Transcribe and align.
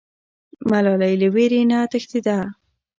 ملالۍ 0.69 1.13
له 1.21 1.27
ویرې 1.35 1.61
نه 1.71 1.79
تښتېده. 1.91 2.37